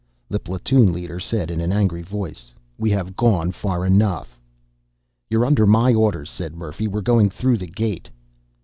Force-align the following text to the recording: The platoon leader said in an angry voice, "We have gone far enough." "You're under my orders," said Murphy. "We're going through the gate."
The 0.29 0.39
platoon 0.39 0.91
leader 0.91 1.19
said 1.19 1.51
in 1.51 1.61
an 1.61 1.71
angry 1.71 2.01
voice, 2.01 2.51
"We 2.75 2.89
have 2.89 3.15
gone 3.15 3.51
far 3.51 3.85
enough." 3.85 4.39
"You're 5.29 5.45
under 5.45 5.67
my 5.67 5.93
orders," 5.93 6.27
said 6.27 6.55
Murphy. 6.55 6.87
"We're 6.87 7.01
going 7.01 7.29
through 7.29 7.57
the 7.57 7.67
gate." 7.67 8.09